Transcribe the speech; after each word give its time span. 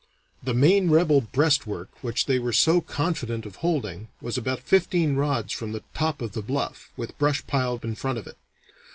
The 0.41 0.55
main 0.55 0.89
rebel 0.89 1.21
breastwork, 1.21 1.89
which 2.01 2.25
they 2.25 2.39
were 2.39 2.53
so 2.53 2.81
confident 2.81 3.45
of 3.45 3.57
holding, 3.57 4.07
was 4.19 4.35
about 4.35 4.61
fifteen 4.63 5.13
rods 5.15 5.53
from 5.53 5.73
the 5.73 5.83
top 5.93 6.23
of 6.23 6.31
the 6.31 6.41
bluff, 6.41 6.89
with 6.97 7.15
brush 7.19 7.45
piled 7.45 7.85
in 7.85 7.93
front 7.93 8.17
of 8.17 8.25
it. 8.25 8.37